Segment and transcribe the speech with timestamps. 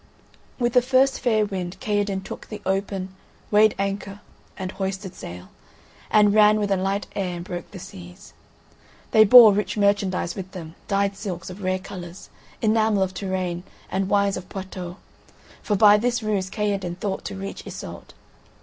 [0.57, 3.15] With the first fair wind Kaherdin took the open,
[3.51, 4.21] weighed anchor
[4.57, 5.49] and hoisted sail,
[6.09, 8.33] and ran with a light air and broke the seas.
[9.11, 12.31] They bore rich merchandise with them, dyed silks of rare colours,
[12.63, 13.61] enamel of Touraine
[13.91, 14.95] and wines of Poitou,
[15.61, 18.15] for by this ruse Kaherdin thought to reach Iseult.